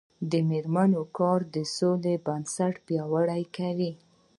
[0.31, 3.91] د میرمنو کار د سولې بنسټ پیاوړی کوي.